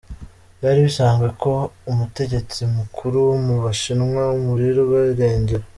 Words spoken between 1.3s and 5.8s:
ko umutegetsi mukuru wo mu Bushinwa aburirwa irengero?.